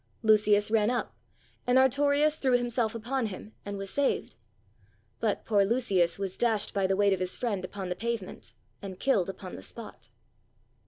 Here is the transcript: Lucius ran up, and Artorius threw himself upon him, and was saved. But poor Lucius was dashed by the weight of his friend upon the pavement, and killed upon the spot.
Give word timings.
Lucius 0.23 0.71
ran 0.71 0.89
up, 0.89 1.13
and 1.67 1.77
Artorius 1.77 2.35
threw 2.37 2.57
himself 2.57 2.95
upon 2.95 3.27
him, 3.27 3.53
and 3.63 3.77
was 3.77 3.91
saved. 3.91 4.33
But 5.19 5.45
poor 5.45 5.63
Lucius 5.63 6.17
was 6.17 6.37
dashed 6.37 6.73
by 6.73 6.87
the 6.87 6.95
weight 6.97 7.13
of 7.13 7.19
his 7.19 7.37
friend 7.37 7.63
upon 7.63 7.89
the 7.89 7.95
pavement, 7.95 8.53
and 8.81 8.99
killed 8.99 9.29
upon 9.29 9.57
the 9.57 9.61
spot. 9.61 10.09